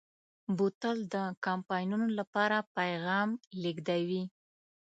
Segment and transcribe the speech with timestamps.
[0.57, 1.15] بوتل د
[1.45, 3.29] کمپاینونو لپاره پیغام
[3.61, 4.23] لېږدوي.